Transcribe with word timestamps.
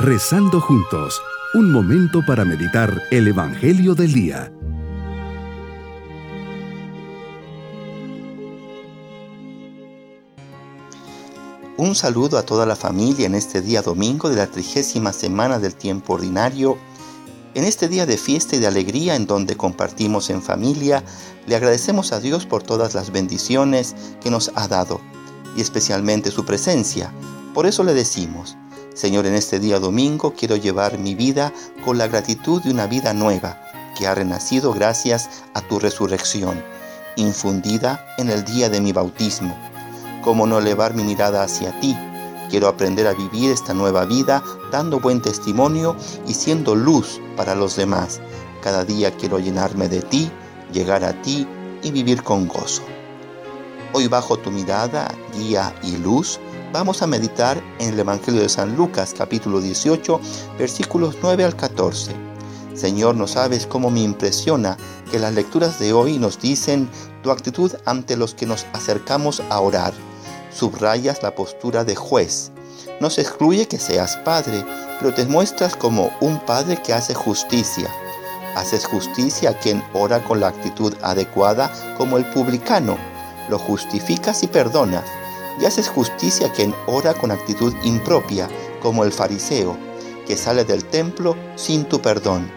Rezando 0.00 0.60
juntos, 0.60 1.20
un 1.54 1.72
momento 1.72 2.24
para 2.24 2.44
meditar 2.44 3.02
el 3.10 3.26
Evangelio 3.26 3.96
del 3.96 4.12
Día. 4.12 4.52
Un 11.76 11.96
saludo 11.96 12.38
a 12.38 12.44
toda 12.44 12.64
la 12.64 12.76
familia 12.76 13.26
en 13.26 13.34
este 13.34 13.60
día 13.60 13.82
domingo 13.82 14.30
de 14.30 14.36
la 14.36 14.46
trigésima 14.46 15.12
semana 15.12 15.58
del 15.58 15.74
tiempo 15.74 16.12
ordinario. 16.12 16.78
En 17.54 17.64
este 17.64 17.88
día 17.88 18.06
de 18.06 18.18
fiesta 18.18 18.54
y 18.54 18.60
de 18.60 18.68
alegría 18.68 19.16
en 19.16 19.26
donde 19.26 19.56
compartimos 19.56 20.30
en 20.30 20.42
familia, 20.42 21.02
le 21.48 21.56
agradecemos 21.56 22.12
a 22.12 22.20
Dios 22.20 22.46
por 22.46 22.62
todas 22.62 22.94
las 22.94 23.10
bendiciones 23.10 23.96
que 24.20 24.30
nos 24.30 24.52
ha 24.54 24.68
dado 24.68 25.00
y 25.56 25.60
especialmente 25.60 26.30
su 26.30 26.44
presencia. 26.44 27.12
Por 27.52 27.66
eso 27.66 27.82
le 27.82 27.94
decimos, 27.94 28.56
Señor, 28.98 29.26
en 29.26 29.34
este 29.34 29.60
día 29.60 29.78
domingo 29.78 30.34
quiero 30.36 30.56
llevar 30.56 30.98
mi 30.98 31.14
vida 31.14 31.52
con 31.84 31.98
la 31.98 32.08
gratitud 32.08 32.60
de 32.60 32.72
una 32.72 32.88
vida 32.88 33.14
nueva 33.14 33.62
que 33.96 34.08
ha 34.08 34.14
renacido 34.16 34.72
gracias 34.72 35.30
a 35.54 35.60
tu 35.60 35.78
resurrección, 35.78 36.60
infundida 37.14 38.04
en 38.18 38.28
el 38.28 38.44
día 38.44 38.68
de 38.68 38.80
mi 38.80 38.90
bautismo. 38.90 39.56
¿Cómo 40.24 40.48
no 40.48 40.58
elevar 40.58 40.94
mi 40.94 41.04
mirada 41.04 41.44
hacia 41.44 41.78
ti? 41.78 41.96
Quiero 42.50 42.66
aprender 42.66 43.06
a 43.06 43.12
vivir 43.12 43.52
esta 43.52 43.72
nueva 43.72 44.04
vida 44.04 44.42
dando 44.72 44.98
buen 44.98 45.22
testimonio 45.22 45.94
y 46.26 46.34
siendo 46.34 46.74
luz 46.74 47.20
para 47.36 47.54
los 47.54 47.76
demás. 47.76 48.20
Cada 48.64 48.84
día 48.84 49.12
quiero 49.16 49.38
llenarme 49.38 49.88
de 49.88 50.02
ti, 50.02 50.28
llegar 50.72 51.04
a 51.04 51.22
ti 51.22 51.46
y 51.84 51.92
vivir 51.92 52.24
con 52.24 52.48
gozo. 52.48 52.82
Hoy 53.92 54.08
bajo 54.08 54.38
tu 54.38 54.50
mirada, 54.50 55.08
guía 55.36 55.72
y 55.84 55.98
luz, 55.98 56.40
Vamos 56.70 57.00
a 57.00 57.06
meditar 57.06 57.62
en 57.78 57.94
el 57.94 58.00
Evangelio 58.00 58.42
de 58.42 58.48
San 58.50 58.76
Lucas 58.76 59.14
capítulo 59.16 59.62
18 59.62 60.20
versículos 60.58 61.16
9 61.22 61.44
al 61.44 61.56
14. 61.56 62.14
Señor, 62.74 63.14
no 63.14 63.26
sabes 63.26 63.66
cómo 63.66 63.90
me 63.90 64.02
impresiona 64.02 64.76
que 65.10 65.18
las 65.18 65.32
lecturas 65.32 65.78
de 65.78 65.94
hoy 65.94 66.18
nos 66.18 66.38
dicen 66.38 66.90
tu 67.22 67.30
actitud 67.30 67.72
ante 67.86 68.18
los 68.18 68.34
que 68.34 68.44
nos 68.44 68.66
acercamos 68.74 69.42
a 69.48 69.60
orar. 69.60 69.94
Subrayas 70.52 71.22
la 71.22 71.34
postura 71.34 71.84
de 71.84 71.96
juez. 71.96 72.52
No 73.00 73.08
se 73.08 73.22
excluye 73.22 73.66
que 73.66 73.78
seas 73.78 74.18
padre, 74.18 74.62
pero 75.00 75.14
te 75.14 75.24
muestras 75.24 75.74
como 75.74 76.10
un 76.20 76.38
padre 76.44 76.82
que 76.82 76.92
hace 76.92 77.14
justicia. 77.14 77.88
Haces 78.56 78.84
justicia 78.84 79.50
a 79.50 79.58
quien 79.58 79.82
ora 79.94 80.22
con 80.22 80.40
la 80.40 80.48
actitud 80.48 80.94
adecuada 81.00 81.72
como 81.96 82.18
el 82.18 82.26
publicano. 82.26 82.98
Lo 83.48 83.58
justificas 83.58 84.42
y 84.42 84.48
perdonas 84.48 85.04
y 85.60 85.64
haces 85.64 85.88
justicia 85.88 86.48
a 86.48 86.52
quien 86.52 86.74
ora 86.86 87.14
con 87.14 87.30
actitud 87.30 87.74
impropia, 87.82 88.48
como 88.80 89.04
el 89.04 89.12
fariseo, 89.12 89.76
que 90.26 90.36
sale 90.36 90.64
del 90.64 90.84
templo 90.84 91.36
sin 91.56 91.84
tu 91.84 92.00
perdón, 92.00 92.50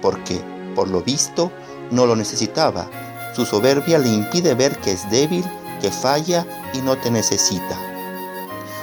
porque, 0.00 0.40
por 0.74 0.88
lo 0.88 1.02
visto, 1.02 1.50
no 1.90 2.06
lo 2.06 2.16
necesitaba. 2.16 2.88
Su 3.34 3.44
soberbia 3.44 3.98
le 3.98 4.08
impide 4.08 4.54
ver 4.54 4.78
que 4.78 4.92
es 4.92 5.08
débil, 5.10 5.44
que 5.80 5.90
falla 5.90 6.46
y 6.72 6.78
no 6.78 6.96
te 6.96 7.10
necesita. 7.10 7.78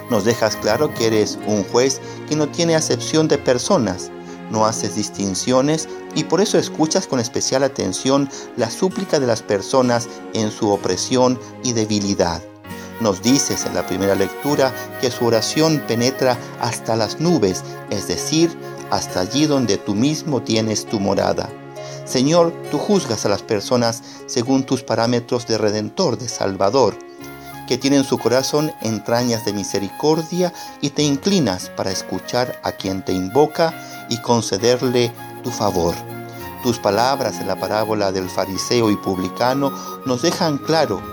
Nos 0.09 0.25
dejas 0.25 0.55
claro 0.57 0.93
que 0.93 1.07
eres 1.07 1.39
un 1.47 1.63
juez 1.63 1.99
que 2.27 2.35
no 2.35 2.47
tiene 2.47 2.75
acepción 2.75 3.27
de 3.27 3.37
personas, 3.37 4.11
no 4.51 4.65
haces 4.65 4.95
distinciones 4.95 5.87
y 6.13 6.25
por 6.25 6.41
eso 6.41 6.59
escuchas 6.59 7.07
con 7.07 7.19
especial 7.19 7.63
atención 7.63 8.29
la 8.57 8.69
súplica 8.69 9.19
de 9.19 9.25
las 9.25 9.41
personas 9.41 10.07
en 10.33 10.51
su 10.51 10.69
opresión 10.69 11.39
y 11.63 11.73
debilidad. 11.73 12.43
Nos 13.03 13.21
dices 13.21 13.65
en 13.65 13.75
la 13.75 13.85
primera 13.85 14.15
lectura 14.15 14.73
que 15.01 15.11
su 15.11 15.25
oración 15.25 15.83
penetra 15.89 16.37
hasta 16.61 16.95
las 16.95 17.19
nubes, 17.19 17.61
es 17.89 18.07
decir, 18.07 18.57
hasta 18.91 19.19
allí 19.19 19.45
donde 19.45 19.75
tú 19.75 19.93
mismo 19.93 20.41
tienes 20.41 20.85
tu 20.85 21.01
morada. 21.01 21.49
Señor, 22.05 22.53
tú 22.71 22.77
juzgas 22.77 23.25
a 23.25 23.29
las 23.29 23.41
personas 23.41 24.01
según 24.25 24.63
tus 24.63 24.83
parámetros 24.83 25.45
de 25.47 25.57
redentor, 25.57 26.17
de 26.17 26.29
salvador, 26.29 26.97
que 27.67 27.77
tienen 27.77 28.05
su 28.05 28.17
corazón 28.17 28.71
entrañas 28.81 29.43
de 29.43 29.51
misericordia 29.51 30.53
y 30.79 30.91
te 30.91 31.03
inclinas 31.03 31.69
para 31.75 31.91
escuchar 31.91 32.57
a 32.63 32.71
quien 32.71 33.03
te 33.03 33.11
invoca 33.11 33.73
y 34.07 34.15
concederle 34.19 35.11
tu 35.43 35.51
favor. 35.51 35.93
Tus 36.63 36.79
palabras 36.79 37.41
en 37.41 37.49
la 37.49 37.59
parábola 37.59 38.13
del 38.13 38.29
fariseo 38.29 38.89
y 38.89 38.95
publicano 38.95 39.73
nos 40.05 40.21
dejan 40.21 40.57
claro 40.57 41.12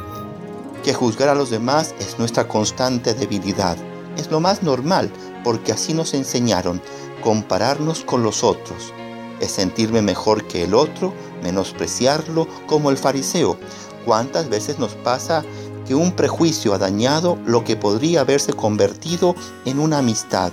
que 0.81 0.95
juzgar 0.95 1.29
a 1.29 1.35
los 1.35 1.51
demás 1.51 1.95
es 2.01 2.19
nuestra 2.19 2.49
constante 2.49 3.15
debilidad. 3.15 3.77
Es 4.17 4.31
lo 4.31 4.41
más 4.41 4.63
normal 4.63 5.11
porque 5.45 5.73
así 5.73 5.95
nos 5.95 6.15
enseñaron, 6.15 6.81
compararnos 7.23 8.05
con 8.05 8.23
los 8.23 8.45
otros. 8.45 8.93
Es 9.41 9.53
sentirme 9.53 10.03
mejor 10.03 10.47
que 10.47 10.65
el 10.65 10.75
otro, 10.75 11.15
menospreciarlo 11.43 12.47
como 12.67 12.91
el 12.91 12.99
fariseo. 12.99 13.59
¿Cuántas 14.05 14.49
veces 14.49 14.79
nos 14.79 14.95
pasa 14.95 15.45
que 15.87 15.95
un 15.95 16.13
prejuicio 16.13 16.75
ha 16.75 16.79
dañado 16.79 17.39
lo 17.47 17.65
que 17.65 17.77
podría 17.77 18.21
haberse 18.21 18.53
convertido 18.53 19.35
en 19.65 19.79
una 19.79 19.99
amistad? 19.99 20.53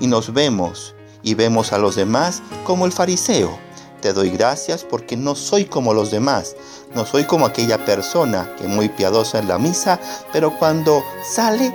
Y 0.00 0.06
nos 0.06 0.32
vemos 0.32 0.94
y 1.22 1.34
vemos 1.34 1.72
a 1.72 1.78
los 1.78 1.96
demás 1.96 2.42
como 2.64 2.86
el 2.86 2.92
fariseo 2.92 3.58
te 4.02 4.12
doy 4.12 4.30
gracias 4.30 4.84
porque 4.84 5.16
no 5.16 5.34
soy 5.34 5.64
como 5.64 5.94
los 5.94 6.10
demás, 6.10 6.56
no 6.94 7.06
soy 7.06 7.24
como 7.24 7.46
aquella 7.46 7.82
persona 7.86 8.52
que 8.58 8.66
muy 8.66 8.90
piadosa 8.90 9.38
en 9.38 9.48
la 9.48 9.58
misa, 9.58 9.98
pero 10.32 10.58
cuando 10.58 11.02
sale 11.24 11.72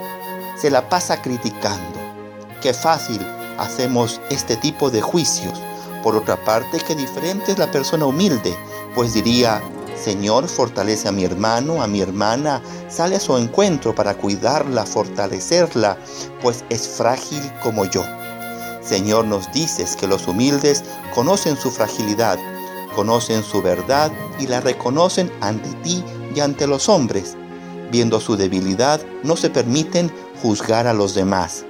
se 0.60 0.70
la 0.70 0.88
pasa 0.88 1.20
criticando. 1.20 1.98
Qué 2.60 2.72
fácil 2.74 3.20
hacemos 3.58 4.20
este 4.30 4.56
tipo 4.56 4.90
de 4.90 5.00
juicios. 5.00 5.58
Por 6.02 6.14
otra 6.14 6.36
parte, 6.44 6.78
qué 6.86 6.94
diferente 6.94 7.52
es 7.52 7.58
la 7.58 7.70
persona 7.70 8.06
humilde, 8.06 8.54
pues 8.94 9.14
diría, 9.14 9.60
Señor, 9.96 10.48
fortalece 10.48 11.08
a 11.08 11.12
mi 11.12 11.24
hermano, 11.24 11.82
a 11.82 11.86
mi 11.86 12.00
hermana, 12.00 12.62
sale 12.88 13.16
a 13.16 13.20
su 13.20 13.36
encuentro 13.36 13.94
para 13.94 14.14
cuidarla, 14.14 14.86
fortalecerla, 14.86 15.96
pues 16.40 16.64
es 16.68 16.86
frágil 16.86 17.42
como 17.62 17.84
yo. 17.84 18.04
Señor, 18.88 19.26
nos 19.26 19.52
dices 19.52 19.96
que 19.96 20.06
los 20.06 20.26
humildes 20.28 20.82
conocen 21.14 21.58
su 21.58 21.70
fragilidad, 21.70 22.38
conocen 22.94 23.42
su 23.42 23.60
verdad 23.60 24.10
y 24.40 24.46
la 24.46 24.60
reconocen 24.60 25.30
ante 25.42 25.68
ti 25.82 26.02
y 26.34 26.40
ante 26.40 26.66
los 26.66 26.88
hombres. 26.88 27.36
Viendo 27.90 28.18
su 28.18 28.36
debilidad, 28.36 29.02
no 29.22 29.36
se 29.36 29.50
permiten 29.50 30.10
juzgar 30.40 30.86
a 30.86 30.94
los 30.94 31.14
demás. 31.14 31.66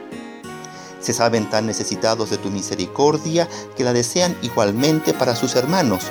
Se 1.01 1.12
saben 1.12 1.51
tan 1.51 1.67
necesitados 1.67 2.31
de 2.31 2.39
tu 2.39 2.51
misericordia 2.51 3.49
que 3.77 3.83
la 3.83 3.93
desean 3.93 4.37
igualmente 4.43 5.12
para 5.12 5.35
sus 5.35 5.56
hermanos. 5.56 6.05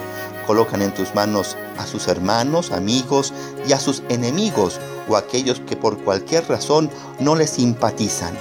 Colocan 0.45 0.81
en 0.81 0.94
tus 0.94 1.16
manos 1.16 1.56
a 1.78 1.85
sus 1.85 2.09
hermanos, 2.09 2.72
amigos 2.72 3.34
y 3.66 3.72
a 3.72 3.79
sus 3.79 4.03
enemigos 4.09 4.79
o 5.07 5.16
aquellos 5.16 5.62
que 5.62 5.78
por 5.78 5.97
cualquier 6.03 6.50
razón 6.50 6.89
no 7.19 7.35
les 7.35 7.51
simpatizan. 7.51 8.38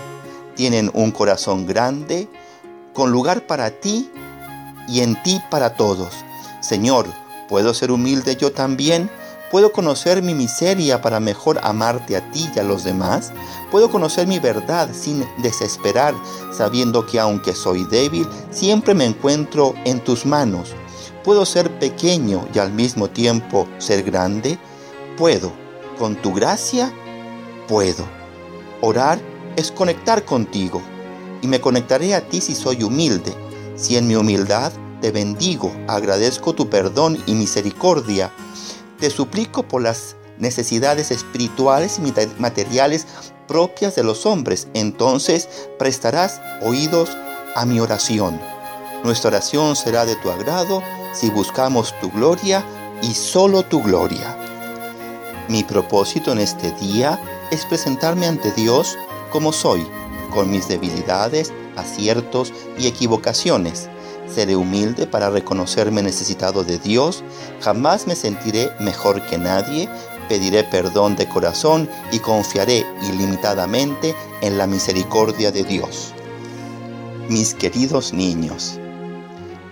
Tienen 0.56 0.91
un 0.94 1.12
corazón 1.12 1.66
grande, 1.66 2.28
con 2.97 3.12
lugar 3.12 3.47
para 3.47 3.71
ti 3.71 4.11
y 4.89 5.01
en 5.01 5.23
ti 5.23 5.39
para 5.51 5.77
todos. 5.77 6.15
Señor, 6.61 7.07
¿puedo 7.47 7.75
ser 7.75 7.91
humilde 7.91 8.37
yo 8.37 8.53
también? 8.53 9.11
¿Puedo 9.51 9.71
conocer 9.71 10.23
mi 10.23 10.34
miseria 10.34 11.03
para 11.03 11.21
mejor 11.21 11.61
amarte 11.62 12.17
a 12.17 12.31
ti 12.33 12.49
y 12.57 12.59
a 12.59 12.62
los 12.62 12.84
demás? 12.84 13.33
¿Puedo 13.71 13.91
conocer 13.91 14.27
mi 14.27 14.39
verdad 14.39 14.89
sin 14.95 15.27
desesperar, 15.43 16.15
sabiendo 16.57 17.05
que 17.05 17.21
aunque 17.21 17.55
soy 17.55 17.84
débil, 17.84 18.27
siempre 18.51 18.95
me 18.95 19.05
encuentro 19.05 19.75
en 19.84 20.03
tus 20.03 20.25
manos? 20.25 20.75
¿Puedo 21.23 21.45
ser 21.45 21.78
pequeño 21.78 22.49
y 22.55 22.59
al 22.59 22.73
mismo 22.73 23.11
tiempo 23.11 23.69
ser 23.77 24.05
grande? 24.05 24.59
Puedo. 25.19 25.53
Con 25.99 26.17
tu 26.17 26.33
gracia, 26.33 26.91
puedo. 27.69 28.07
Orar 28.81 29.19
es 29.57 29.71
conectar 29.71 30.25
contigo 30.25 30.81
y 31.42 31.48
me 31.48 31.60
conectaré 31.60 32.15
a 32.15 32.28
ti 32.28 32.41
si 32.41 32.54
soy 32.54 32.83
humilde. 32.83 33.34
Si 33.77 33.97
en 33.97 34.06
mi 34.06 34.16
humildad 34.16 34.72
te 35.00 35.10
bendigo, 35.10 35.72
agradezco 35.88 36.54
tu 36.54 36.71
perdón 36.71 37.22
y 37.27 37.34
misericordia, 37.34 38.33
te 38.98 39.10
suplico 39.10 39.62
por 39.62 39.83
las 39.83 40.16
necesidades 40.38 41.10
espirituales 41.10 41.98
y 41.98 42.41
materiales 42.41 43.06
propias 43.47 43.94
de 43.94 44.03
los 44.03 44.27
hombres, 44.27 44.68
entonces 44.74 45.48
prestarás 45.78 46.41
oídos 46.62 47.10
a 47.54 47.65
mi 47.65 47.80
oración. 47.80 48.41
Nuestra 49.04 49.28
oración 49.28 49.77
será 49.77 50.04
de 50.04 50.16
tu 50.16 50.30
agrado 50.30 50.82
si 51.12 51.30
buscamos 51.30 51.94
tu 52.00 52.10
gloria 52.10 52.65
y 53.03 53.15
solo 53.15 53.62
tu 53.62 53.82
gloria. 53.82 54.36
Mi 55.48 55.62
propósito 55.62 56.32
en 56.32 56.39
este 56.39 56.72
día 56.72 57.21
es 57.50 57.65
presentarme 57.66 58.27
ante 58.27 58.50
Dios 58.53 58.97
como 59.30 59.53
soy 59.53 59.86
con 60.27 60.51
mis 60.51 60.69
debilidades, 60.69 61.53
aciertos 61.77 62.53
y 62.78 62.87
equivocaciones. 62.87 63.89
Seré 64.33 64.57
humilde 64.57 65.07
para 65.07 65.31
reconocerme 65.31 66.03
necesitado 66.03 66.65
de 66.65 66.78
Dios, 66.78 67.23
jamás 67.61 68.07
me 68.07 68.17
sentiré 68.17 68.71
mejor 68.81 69.25
que 69.27 69.39
nadie, 69.39 69.89
pediré 70.28 70.65
perdón 70.65 71.15
de 71.17 71.28
corazón 71.28 71.89
y 72.11 72.19
confiaré 72.19 72.84
ilimitadamente 73.09 74.15
en 74.41 74.59
la 74.59 74.67
misericordia 74.67 75.53
de 75.53 75.63
Dios. 75.63 76.13
mis 77.28 77.55
queridos 77.55 78.13
niños. 78.13 78.78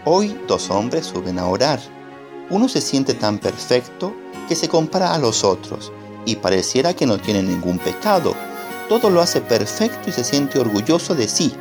Hoy 0.05 0.37
dos 0.49 0.71
hombres 0.71 1.06
suben 1.06 1.39
a 1.39 1.47
orar. 1.47 1.81
Uno 2.51 2.69
se 2.69 2.81
siente 2.81 3.15
tan 3.15 3.39
perfecto 3.39 4.12
que 4.49 4.56
se 4.56 4.69
compara 4.69 5.15
a 5.15 5.19
los 5.19 5.45
otros 5.45 5.93
y 6.27 6.37
pareciera 6.37 6.95
que 6.95 7.06
no 7.06 7.19
tiene 7.19 7.43
ningún 7.43 7.79
pecado. 7.79 8.35
Todo 8.88 9.10
lo 9.10 9.20
hace 9.20 9.40
perfecto 9.40 10.10
y 10.10 10.12
se 10.12 10.25
siente 10.25 10.58
orgulloso 10.58 11.14
de 11.14 11.28
sí. 11.28 11.54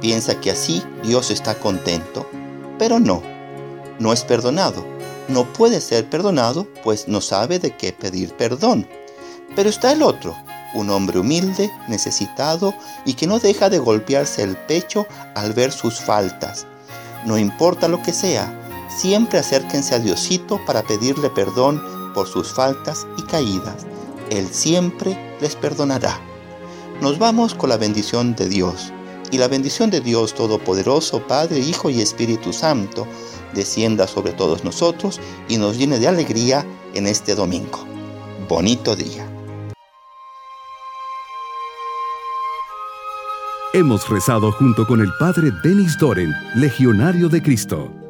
Piensa 0.00 0.40
que 0.40 0.50
así 0.50 0.82
Dios 1.02 1.30
está 1.30 1.54
contento, 1.54 2.28
pero 2.78 2.98
no, 2.98 3.22
no 3.98 4.12
es 4.12 4.24
perdonado. 4.24 4.84
No 5.28 5.52
puede 5.52 5.80
ser 5.80 6.08
perdonado 6.08 6.66
pues 6.84 7.08
no 7.08 7.20
sabe 7.20 7.58
de 7.58 7.76
qué 7.76 7.92
pedir 7.92 8.32
perdón. 8.34 8.86
Pero 9.54 9.68
está 9.68 9.92
el 9.92 10.02
otro, 10.02 10.36
un 10.74 10.90
hombre 10.90 11.18
humilde, 11.18 11.70
necesitado 11.88 12.74
y 13.04 13.14
que 13.14 13.26
no 13.26 13.38
deja 13.38 13.70
de 13.70 13.78
golpearse 13.78 14.42
el 14.42 14.56
pecho 14.56 15.06
al 15.34 15.52
ver 15.52 15.72
sus 15.72 16.00
faltas. 16.00 16.66
No 17.24 17.38
importa 17.38 17.88
lo 17.88 18.02
que 18.02 18.12
sea, 18.12 18.52
siempre 18.88 19.38
acérquense 19.38 19.94
a 19.94 19.98
Diosito 19.98 20.60
para 20.66 20.82
pedirle 20.82 21.30
perdón 21.30 21.82
por 22.12 22.28
sus 22.28 22.52
faltas 22.52 23.06
y 23.16 23.22
caídas. 23.22 23.86
Él 24.30 24.48
siempre 24.52 25.36
les 25.40 25.56
perdonará. 25.56 26.20
Nos 27.00 27.18
vamos 27.18 27.54
con 27.54 27.68
la 27.68 27.76
bendición 27.76 28.34
de 28.34 28.48
Dios. 28.48 28.92
Y 29.30 29.38
la 29.38 29.48
bendición 29.48 29.90
de 29.90 30.00
Dios 30.00 30.34
Todopoderoso, 30.34 31.26
Padre, 31.26 31.58
Hijo 31.58 31.90
y 31.90 32.00
Espíritu 32.00 32.52
Santo, 32.52 33.06
descienda 33.54 34.06
sobre 34.06 34.32
todos 34.32 34.64
nosotros 34.64 35.20
y 35.48 35.58
nos 35.58 35.76
llene 35.76 35.98
de 35.98 36.08
alegría 36.08 36.64
en 36.94 37.06
este 37.06 37.34
domingo. 37.34 37.84
Bonito 38.48 38.96
día. 38.96 39.28
Hemos 43.74 44.08
rezado 44.08 44.52
junto 44.52 44.86
con 44.86 45.00
el 45.00 45.10
Padre 45.20 45.50
Denis 45.62 45.98
Doren, 45.98 46.32
Legionario 46.54 47.28
de 47.28 47.42
Cristo. 47.42 48.05